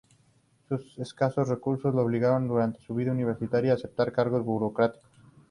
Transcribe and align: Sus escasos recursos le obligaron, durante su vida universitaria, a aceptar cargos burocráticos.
Sus 0.67 0.97
escasos 0.97 1.47
recursos 1.47 1.93
le 1.93 2.01
obligaron, 2.01 2.47
durante 2.47 2.79
su 2.81 2.95
vida 2.95 3.11
universitaria, 3.11 3.73
a 3.73 3.75
aceptar 3.75 4.11
cargos 4.11 4.43
burocráticos. 4.43 5.07